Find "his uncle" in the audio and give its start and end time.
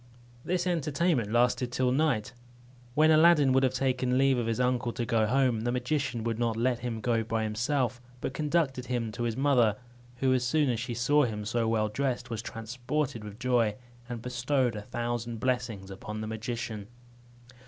4.47-4.91